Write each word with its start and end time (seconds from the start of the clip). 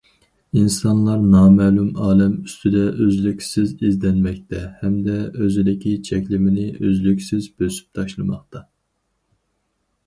ئىنسانلار 0.59 1.19
نامەلۇم 1.33 1.91
ئالەم 2.05 2.31
ئۈستىدە 2.47 2.81
ئۈزلۈكسىز 3.05 3.75
ئىزدەنمەكتە، 3.89 4.63
ھەمدە 4.81 5.19
ئۆزىدىكى 5.29 5.95
چەكلىمىنى 6.11 6.67
ئۈزلۈكسىز 6.73 7.53
بۆسۈپ 7.61 7.95
تاشلىماقتا. 8.01 8.67